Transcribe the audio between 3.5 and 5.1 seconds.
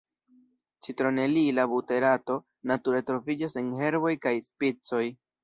en herboj kaj spicoj.